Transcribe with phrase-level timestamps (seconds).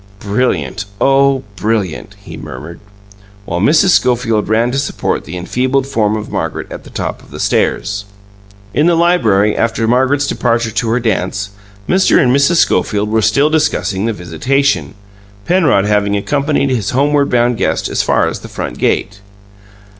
[0.21, 2.79] "Brilliant oh, brilliant!" he murmured,
[3.45, 3.89] while Mrs.
[3.89, 8.05] Schofield ran to support the enfeebled form of Margaret at the top of the stairs....
[8.73, 11.51] In the library, after Margaret's departure to her dance,
[11.87, 12.19] Mr.
[12.19, 12.55] and Mrs.
[12.55, 14.95] Schofield were still discussing the visitation,
[15.45, 19.21] Penrod having accompanied his homeward bound guest as far as the front gate.